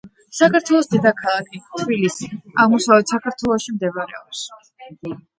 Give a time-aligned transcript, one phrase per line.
[0.35, 2.29] საქართველოს დედაქალაქი თბილისი
[2.63, 4.41] აღმოსავლეთ საქართველოში მდებარეობს.